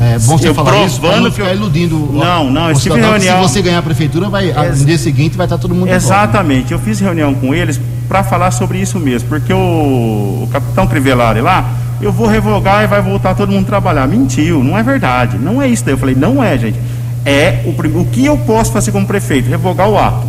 [0.01, 2.75] É bom você eu falar isso para provando não que ficar iludindo Não, não, eu
[2.75, 5.59] tive que reunião- Se você ganhar a prefeitura, vai, Ex- no dia seguinte vai estar
[5.59, 6.05] todo mundo de volta.
[6.07, 6.73] Exatamente.
[6.73, 11.43] Eu fiz reunião com eles para falar sobre isso mesmo, porque o, o capitão Crivellari
[11.43, 11.69] lá,
[12.01, 14.09] eu vou revogar e vai voltar todo mundo trabalhar.
[14.09, 15.37] Mentiu, não é verdade.
[15.37, 15.93] Não é isso daí.
[15.93, 16.79] Eu falei, não é, gente.
[17.25, 19.49] É o, o que eu posso fazer como prefeito?
[19.49, 20.27] Revogar o ato.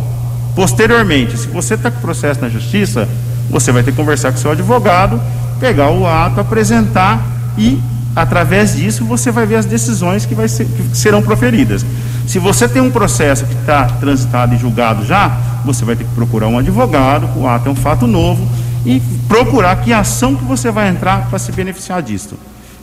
[0.54, 3.08] Posteriormente, se você está com processo na justiça,
[3.48, 5.20] você vai ter que conversar com seu advogado,
[5.58, 7.22] pegar o ato, apresentar
[7.56, 7.80] e,
[8.14, 11.84] através disso, você vai ver as decisões que, ser- que serão proferidas.
[12.26, 15.28] Se você tem um processo que está transitado e julgado já,
[15.64, 18.46] você vai ter que procurar um advogado, o ato é um fato novo,
[18.84, 22.34] e procurar que ação que você vai entrar para se beneficiar disso.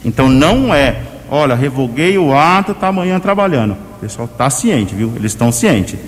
[0.04, 0.96] Então não é,
[1.30, 3.76] olha, revoguei o ato, está amanhã trabalhando.
[4.00, 5.12] O pessoal está ciente, viu?
[5.16, 6.00] Eles estão cientes.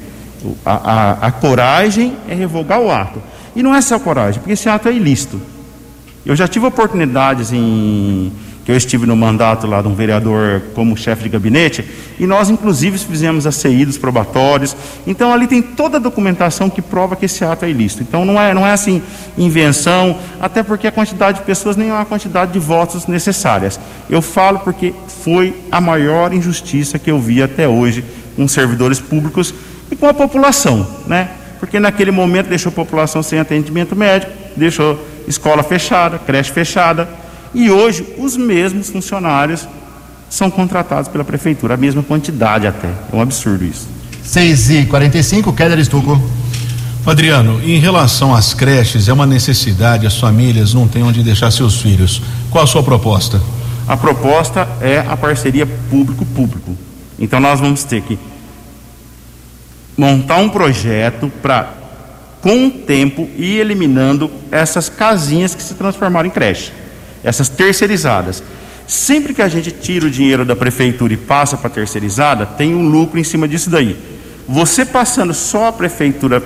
[0.66, 3.22] A, a- a coragem é revogar o ato.
[3.56, 5.40] E não é só coragem, porque esse ato é ilícito.
[6.26, 8.32] Eu já tive oportunidades em
[8.64, 11.84] que eu estive no mandato lá de um vereador como chefe de gabinete,
[12.20, 14.76] e nós inclusive fizemos a CI dos probatórios.
[15.08, 18.04] Então ali tem toda a documentação que prova que esse ato é ilícito.
[18.04, 19.02] Então não é, não é assim
[19.38, 23.80] invenção, até porque a quantidade de pessoas nem é a quantidade de votos necessárias.
[24.10, 24.94] Eu falo porque
[25.24, 28.04] foi a maior injustiça que eu vi até hoje
[28.36, 29.54] com servidores públicos
[29.90, 31.30] e com a população, né?
[31.60, 37.08] Porque naquele momento deixou a população sem atendimento médico, deixou escola fechada, creche fechada,
[37.54, 39.68] e hoje os mesmos funcionários
[40.30, 42.88] são contratados pela prefeitura, a mesma quantidade até.
[42.88, 43.88] É um absurdo isso.
[44.24, 46.22] 6 e 45 Keller Estuco.
[47.06, 51.82] Adriano, em relação às creches, é uma necessidade, as famílias não têm onde deixar seus
[51.82, 52.22] filhos.
[52.50, 53.42] Qual a sua proposta?
[53.88, 56.78] A proposta é a parceria público-público.
[57.20, 58.18] Então nós vamos ter que
[59.98, 61.74] montar um projeto para,
[62.42, 66.72] com o tempo, ir eliminando essas casinhas que se transformaram em creche,
[67.24, 68.44] essas terceirizadas.
[68.88, 72.90] Sempre que a gente tira o dinheiro da prefeitura e passa para terceirizada, tem um
[72.90, 73.98] lucro em cima disso daí.
[74.48, 76.44] Você passando só a prefeitura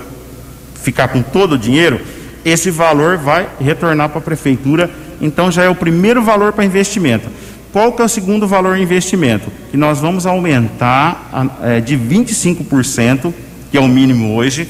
[0.82, 2.00] ficar com todo o dinheiro,
[2.44, 4.88] esse valor vai retornar para a prefeitura,
[5.20, 7.28] então já é o primeiro valor para investimento.
[7.72, 9.50] Qual que é o segundo valor investimento?
[9.70, 13.34] Que nós vamos aumentar é, de 25%,
[13.70, 14.68] que é o mínimo hoje,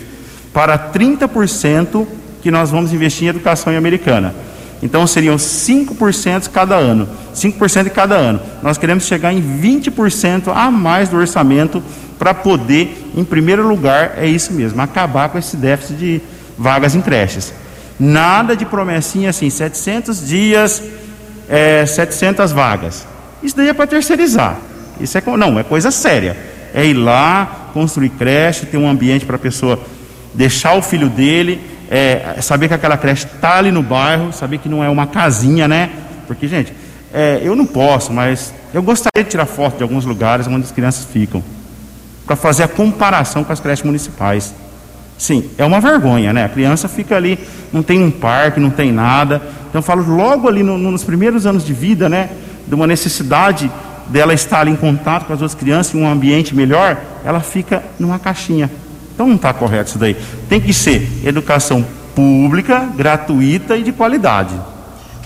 [0.53, 2.07] para 30%
[2.43, 4.35] que nós vamos investir em educação em americana.
[4.83, 7.09] Então seriam 5% cada ano.
[7.35, 8.41] 5% de cada ano.
[8.63, 11.83] Nós queremos chegar em 20% a mais do orçamento
[12.19, 16.23] para poder, em primeiro lugar, é isso mesmo, acabar com esse déficit de
[16.57, 17.53] vagas em creches.
[17.99, 20.83] Nada de promessinha assim, 700 dias,
[21.49, 23.07] é, 700 vagas.
[23.43, 24.59] Isso daí é para terceirizar.
[25.01, 26.37] Isso é não, é coisa séria.
[26.75, 29.79] É ir lá, construir creche, ter um ambiente para a pessoa
[30.35, 34.69] deixar o filho dele, é, saber que aquela creche está ali no bairro, saber que
[34.69, 35.91] não é uma casinha, né?
[36.27, 36.73] Porque, gente,
[37.13, 40.73] é, eu não posso, mas eu gostaria de tirar foto de alguns lugares onde as
[40.73, 41.43] crianças ficam,
[42.27, 44.55] para fazer a comparação com as creches municipais.
[45.17, 46.45] Sim, é uma vergonha, né?
[46.45, 47.39] A criança fica ali,
[47.73, 49.41] não tem um parque, não tem nada.
[49.69, 52.29] Então eu falo logo ali no, nos primeiros anos de vida, né?
[52.67, 53.71] De uma necessidade
[54.09, 57.83] dela estar ali em contato com as outras crianças em um ambiente melhor, ela fica
[57.99, 58.71] numa caixinha.
[59.17, 60.15] Então não está correto isso daí.
[60.47, 61.83] Tem que ser educação
[62.15, 64.55] pública, gratuita e de qualidade.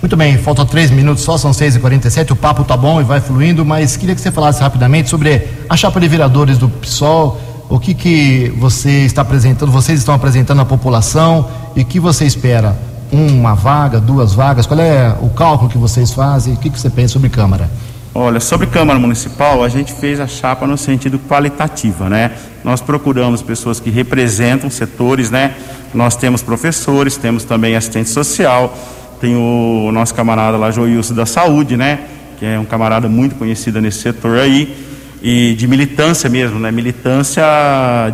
[0.01, 3.67] Muito bem, faltam três minutos só, são 6h47, o papo tá bom e vai fluindo,
[3.67, 7.93] mas queria que você falasse rapidamente sobre a chapa de vereadores do PSOL, o que,
[7.93, 12.79] que você está apresentando, vocês estão apresentando à população e o que você espera?
[13.13, 16.89] Uma vaga, duas vagas, qual é o cálculo que vocês fazem, o que, que você
[16.89, 17.69] pensa sobre Câmara?
[18.13, 22.33] Olha, sobre Câmara Municipal, a gente fez a chapa no sentido qualitativo, né?
[22.65, 25.55] Nós procuramos pessoas que representam setores, né?
[25.95, 28.77] Nós temos professores, temos também assistente social,
[29.21, 32.01] tem o nosso camarada lá, Joilson da Saúde, né?
[32.41, 34.77] Que é um camarada muito conhecido nesse setor aí,
[35.23, 36.73] e de militância mesmo, né?
[36.73, 37.45] Militância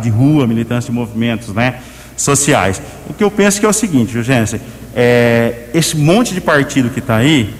[0.03, 1.79] de rua, militância de movimentos, né?
[2.15, 2.79] Sociais.
[3.09, 4.61] O que eu penso que é o seguinte, Jurgência,
[4.95, 7.51] é, esse monte de partido que está aí,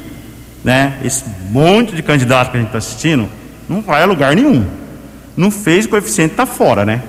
[0.67, 0.97] né?
[1.01, 3.29] Esse monte de candidato que a gente está assistindo,
[3.69, 4.65] não vai a lugar nenhum.
[5.37, 7.03] Não fez, o coeficiente está fora, né?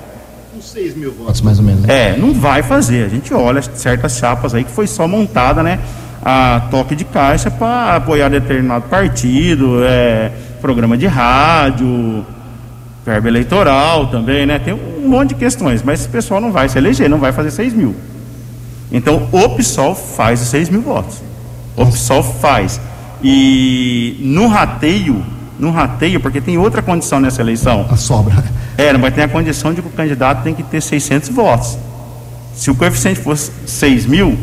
[0.57, 1.83] Uns 6 mil votos, mais ou menos.
[1.83, 2.13] Né?
[2.13, 3.05] É, não vai fazer.
[3.05, 5.81] A gente olha certas chapas aí que foi só montada, né?
[6.25, 12.25] A toque de caixa para apoiar determinado partido, é, programa de rádio,
[13.05, 14.61] verba eleitoral também, né?
[14.61, 17.51] Tem um monte de questões, mas esse pessoal não vai se eleger, não vai fazer
[17.51, 17.97] 6 mil.
[18.93, 21.21] Então o PSOL faz os 6 mil votos.
[21.77, 22.81] O PSOL faz.
[23.23, 25.25] E no rateio,
[25.59, 27.87] no rateio, porque tem outra condição nessa eleição.
[27.91, 28.45] A sobra.
[28.77, 31.77] É, mas tem a condição de que o candidato tem que ter 600 votos.
[32.55, 34.39] Se o coeficiente fosse 6 mil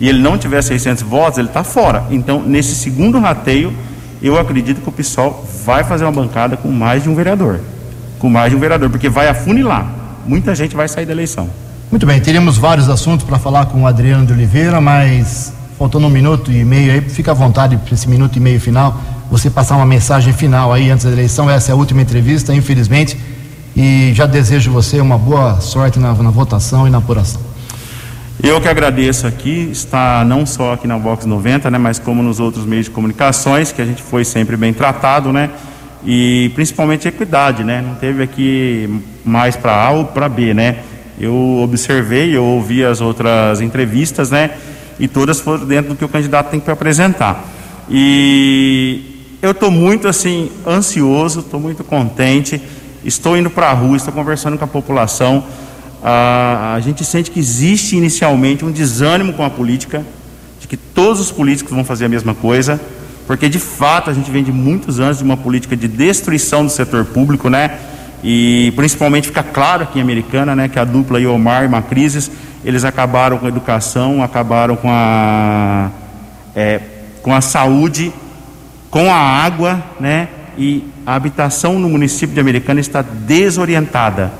[0.00, 2.04] e ele não tiver 600 votos, ele está fora.
[2.10, 3.72] Então, nesse segundo rateio,
[4.20, 7.60] eu acredito que o PSOL vai fazer uma bancada com mais de um vereador.
[8.18, 9.86] Com mais de um vereador, porque vai afunilar.
[10.26, 11.48] Muita gente vai sair da eleição.
[11.90, 16.10] Muito bem, teríamos vários assuntos para falar com o Adriano de Oliveira, mas faltando um
[16.10, 19.76] minuto e meio aí, fica à vontade para esse minuto e meio final, você passar
[19.76, 21.50] uma mensagem final aí antes da eleição.
[21.50, 23.16] Essa é a última entrevista, infelizmente,
[23.76, 27.40] e já desejo você uma boa sorte na, na votação e na apuração.
[28.42, 32.38] Eu que agradeço aqui, está não só aqui na Vox 90, né, mas como nos
[32.38, 35.50] outros meios de comunicações, que a gente foi sempre bem tratado, né,
[36.04, 40.80] e principalmente equidade, né, não teve aqui mais para A ou para B, né,
[41.18, 44.50] eu observei, eu ouvi as outras entrevistas, né,
[44.98, 47.44] e todas foram dentro do que o candidato tem que apresentar.
[47.88, 52.60] E eu estou muito assim ansioso, estou muito contente,
[53.04, 55.44] estou indo para a rua, estou conversando com a população.
[56.02, 60.04] Ah, a gente sente que existe inicialmente um desânimo com a política,
[60.60, 62.80] de que todos os políticos vão fazer a mesma coisa,
[63.26, 66.70] porque de fato a gente vem de muitos anos de uma política de destruição do
[66.70, 67.78] setor público, né?
[68.24, 72.30] E principalmente fica claro aqui em Americana, né, que a dupla Iomar e Macrises
[72.66, 75.88] eles acabaram com a educação, acabaram com a,
[76.54, 76.80] é,
[77.22, 78.12] com a saúde,
[78.90, 80.26] com a água, né?
[80.58, 84.32] E a habitação no município de Americana está desorientada,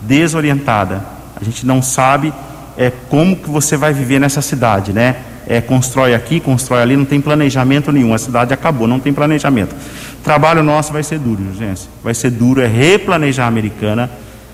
[0.00, 1.04] desorientada.
[1.34, 2.32] A gente não sabe
[2.78, 5.16] é, como que você vai viver nessa cidade, né?
[5.44, 8.14] É, constrói aqui, constrói ali, não tem planejamento nenhum.
[8.14, 9.74] A cidade acabou, não tem planejamento.
[10.22, 11.88] Trabalho nosso vai ser duro, gente.
[12.00, 14.08] Vai ser duro, é replanejar a americana,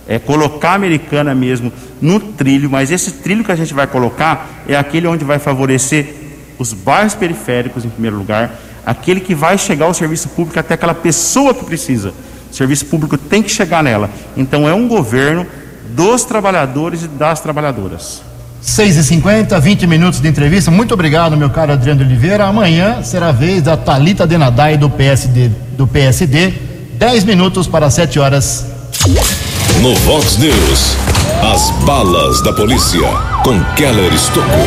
[0.08, 4.64] é colocar a americana mesmo no trilho, mas esse trilho que a gente vai colocar
[4.66, 6.14] é aquele onde vai favorecer
[6.58, 10.94] os bairros periféricos, em primeiro lugar, aquele que vai chegar ao serviço público até aquela
[10.94, 12.12] pessoa que precisa.
[12.50, 14.08] O serviço público tem que chegar nela.
[14.36, 15.46] Então é um governo
[15.90, 18.22] dos trabalhadores e das trabalhadoras.
[18.60, 20.70] 6 e 50 20 minutos de entrevista.
[20.70, 22.46] Muito obrigado, meu caro Adriano Oliveira.
[22.46, 26.52] Amanhã será a vez da Talita Denadai do PSD, do PSD.
[26.94, 28.66] 10 minutos para 7 horas.
[29.82, 30.96] No Vox News,
[31.40, 33.08] as balas da polícia
[33.44, 34.66] com Keller Estocou.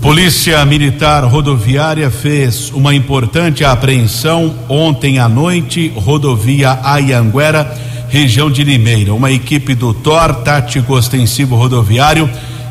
[0.00, 7.72] Polícia Militar Rodoviária fez uma importante apreensão ontem à noite, rodovia Ayanguera,
[8.08, 9.14] região de Limeira.
[9.14, 12.28] Uma equipe do TOR, Tático Ostensivo Rodoviário,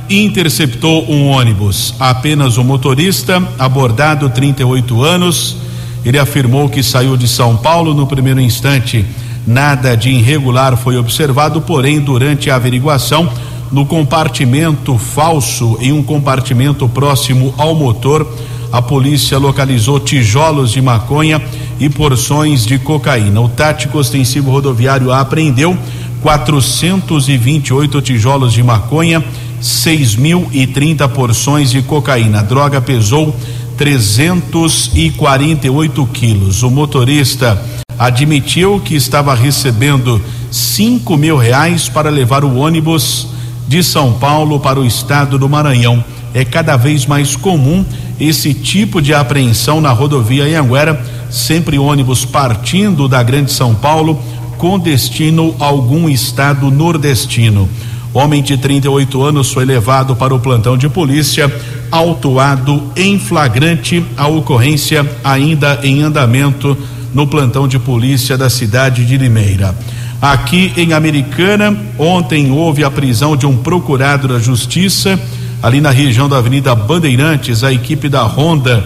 [0.10, 1.96] interceptou um ônibus.
[1.98, 5.56] Apenas o motorista, abordado 38 anos,
[6.04, 9.06] ele afirmou que saiu de São Paulo no primeiro instante.
[9.46, 13.30] Nada de irregular foi observado, porém, durante a averiguação,
[13.72, 18.28] no compartimento falso, em um compartimento próximo ao motor,
[18.72, 21.42] a polícia localizou tijolos de maconha
[21.80, 23.42] e porções de cocaína.
[23.42, 25.78] O tático ostensivo rodoviário apreendeu
[26.22, 29.22] 428 tijolos de maconha,
[29.62, 32.40] 6.030 porções de cocaína.
[32.40, 33.36] A droga pesou
[33.78, 36.64] 348 quilos.
[36.64, 37.62] O motorista
[37.98, 40.22] admitiu que estava recebendo
[40.52, 43.28] cinco mil reais para levar o ônibus
[43.68, 46.04] de São Paulo para o estado do Maranhão.
[46.34, 47.86] É cada vez mais comum
[48.20, 54.20] esse tipo de apreensão na rodovia Anhanguera, sempre ônibus partindo da Grande São Paulo
[54.58, 57.68] com destino a algum estado nordestino.
[58.14, 61.52] Homem de 38 anos foi levado para o plantão de polícia,
[61.92, 66.78] autuado em flagrante, a ocorrência ainda em andamento
[67.14, 69.76] no plantão de polícia da cidade de Limeira.
[70.22, 75.20] Aqui em Americana, ontem houve a prisão de um procurado da Justiça,
[75.62, 78.86] ali na região da Avenida Bandeirantes, a equipe da Ronda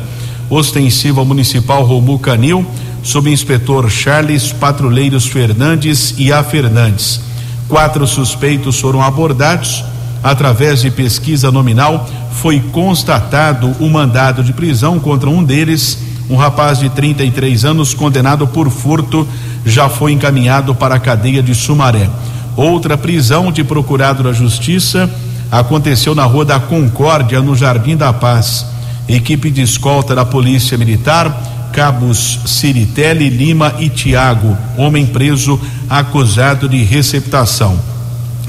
[0.50, 2.66] Ostensiva Municipal Romu Canil,
[3.04, 7.22] sob inspetor Charles Patrulheiros Fernandes e A Fernandes.
[7.68, 9.84] Quatro suspeitos foram abordados.
[10.24, 16.00] Através de pesquisa nominal, foi constatado o mandado de prisão contra um deles
[16.30, 19.28] um rapaz de 33 anos condenado por furto
[19.66, 22.10] já foi encaminhado para a cadeia de Sumaré.
[22.56, 25.10] Outra prisão de procurado da Justiça
[25.52, 28.66] aconteceu na Rua da Concórdia, no Jardim da Paz.
[29.08, 35.60] Equipe de escolta da Polícia Militar, cabos Ciritelli, Lima e Tiago, homem preso
[35.90, 37.80] acusado de receptação.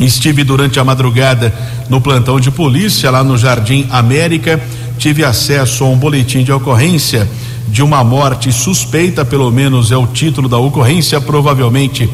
[0.01, 1.53] Estive durante a madrugada
[1.89, 4.61] no plantão de polícia lá no Jardim América,
[4.99, 7.29] tive acesso a um boletim de ocorrência
[7.71, 12.09] de uma morte suspeita, pelo menos é o título da ocorrência, provavelmente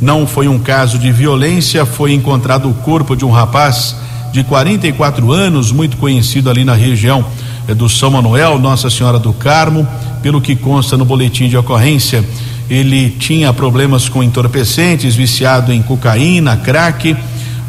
[0.00, 3.96] não foi um caso de violência, foi encontrado o corpo de um rapaz
[4.32, 7.24] de 44 anos, muito conhecido ali na região
[7.66, 9.86] é, do São Manuel, Nossa Senhora do Carmo,
[10.22, 12.24] pelo que consta no boletim de ocorrência,
[12.68, 17.16] ele tinha problemas com entorpecentes, viciado em cocaína, crack.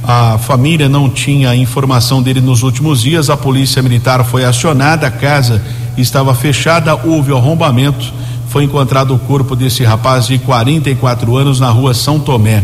[0.03, 3.29] A família não tinha informação dele nos últimos dias.
[3.29, 5.61] A polícia militar foi acionada, a casa
[5.97, 8.13] estava fechada, houve arrombamento.
[8.49, 12.63] Foi encontrado o corpo desse rapaz de 44 anos na rua São Tomé.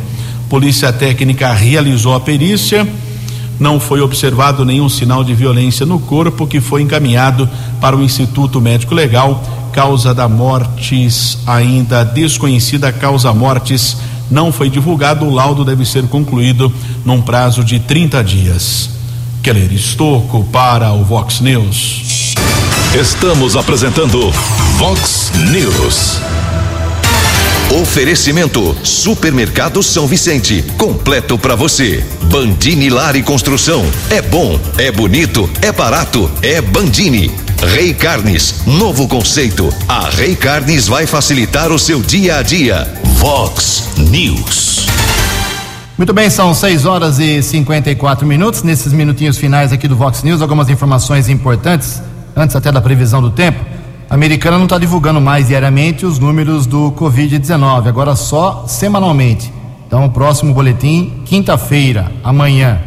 [0.50, 2.88] Polícia técnica realizou a perícia.
[3.60, 8.60] Não foi observado nenhum sinal de violência no corpo, que foi encaminhado para o Instituto
[8.62, 9.44] Médico Legal.
[9.72, 13.98] Causa da mortes ainda desconhecida, causa mortes
[14.30, 15.26] não foi divulgado.
[15.26, 16.72] O laudo deve ser concluído
[17.06, 18.90] num prazo de 30 dias.
[19.42, 22.23] Keller Estocco para o Vox News.
[22.94, 24.30] Estamos apresentando
[24.78, 26.20] Vox News.
[27.82, 32.06] Oferecimento Supermercado São Vicente, completo para você.
[32.26, 37.32] Bandini Lar e Construção, é bom, é bonito, é barato, é Bandini.
[37.74, 39.74] Rei Carnes, novo conceito.
[39.88, 42.88] A Rei Carnes vai facilitar o seu dia a dia.
[43.16, 44.86] Vox News.
[45.98, 48.62] Muito bem, são 6 horas e 54 minutos.
[48.62, 52.00] Nesses minutinhos finais aqui do Vox News, algumas informações importantes
[52.36, 53.60] antes até da previsão do tempo,
[54.10, 59.52] a americana não está divulgando mais diariamente os números do Covid-19, agora só semanalmente.
[59.88, 62.80] Então, o próximo boletim, quinta-feira, amanhã.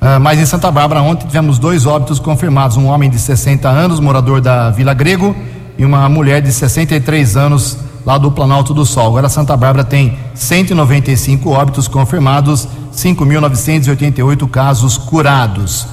[0.00, 4.00] Uh, mas em Santa Bárbara, ontem tivemos dois óbitos confirmados: um homem de 60 anos,
[4.00, 5.36] morador da Vila Grego,
[5.78, 9.08] e uma mulher de 63 anos, lá do Planalto do Sol.
[9.08, 15.86] Agora Santa Bárbara tem 195 óbitos confirmados, 5.988 casos curados.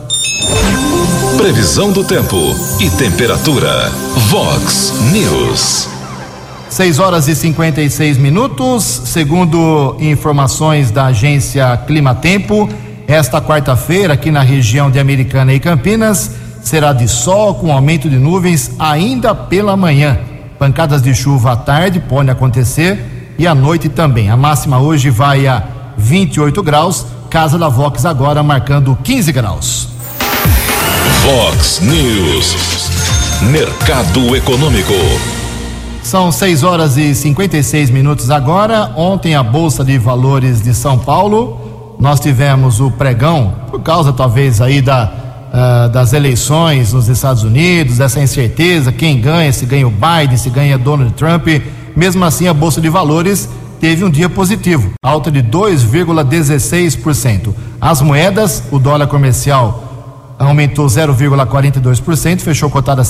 [1.37, 2.37] Previsão do tempo
[2.79, 3.91] e temperatura.
[4.29, 6.00] Vox News.
[6.71, 8.85] 6 horas e 56 minutos.
[9.05, 12.69] Segundo informações da agência Clima Tempo,
[13.09, 16.31] esta quarta-feira, aqui na região de Americana e Campinas,
[16.63, 20.19] será de sol com aumento de nuvens ainda pela manhã.
[20.61, 24.31] Pancadas de chuva à tarde podem acontecer e à noite também.
[24.31, 25.65] A máxima hoje vai a
[25.99, 27.05] 28 graus.
[27.29, 29.89] Casa da Vox agora marcando 15 graus.
[31.25, 32.91] Vox News.
[33.43, 35.40] Mercado Econômico.
[36.03, 38.91] São 6 horas e 56 minutos agora.
[38.97, 44.61] Ontem a Bolsa de Valores de São Paulo, nós tivemos o pregão, por causa talvez
[44.61, 45.13] aí da,
[45.53, 50.51] uh, das eleições nos Estados Unidos, essa incerteza, quem ganha, se ganha o Biden, se
[50.51, 51.47] ganha Donald Trump.
[51.95, 53.49] Mesmo assim, a Bolsa de Valores
[53.79, 57.55] teve um dia positivo, alta de 2,16%.
[57.81, 59.85] As moedas, o dólar comercial
[60.39, 63.05] aumentou 0,42%, fechou cotada a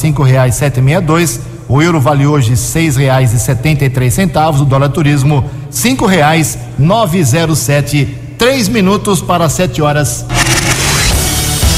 [0.82, 1.40] meia dois.
[1.72, 4.60] O euro vale hoje seis reais e setenta e três centavos.
[4.60, 8.08] O dólar turismo cinco reais nove zero sete.
[8.36, 10.26] Três minutos para sete horas.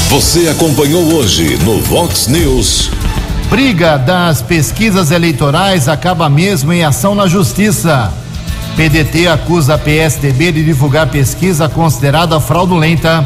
[0.09, 2.89] Você acompanhou hoje no Vox News.
[3.51, 8.11] Briga das pesquisas eleitorais acaba mesmo em ação na justiça.
[8.75, 13.23] PDT acusa a PSDB de divulgar pesquisa considerada fraudulenta.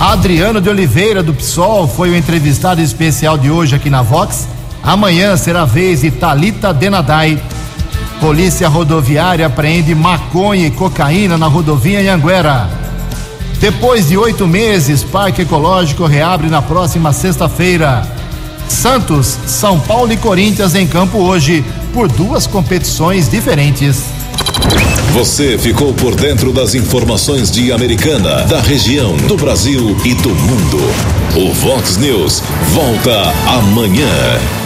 [0.00, 4.48] Adriano de Oliveira, do PSOL, foi o entrevistado especial de hoje aqui na Vox.
[4.82, 7.40] Amanhã será a vez de Talita Denadai.
[8.20, 12.68] Polícia Rodoviária apreende maconha e cocaína na rodovia Anhanguera.
[13.60, 18.02] Depois de oito meses, Parque Ecológico reabre na próxima sexta-feira.
[18.68, 24.02] Santos, São Paulo e Corinthians em campo hoje, por duas competições diferentes.
[25.12, 30.80] Você ficou por dentro das informações de Americana, da região, do Brasil e do mundo.
[31.36, 34.61] O Vox News volta amanhã.